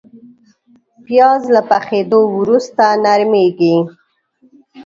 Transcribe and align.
پیاز 1.05 1.41
له 1.53 1.61
پخېدو 1.69 2.21
وروسته 2.39 2.83
نرمېږي 3.03 3.75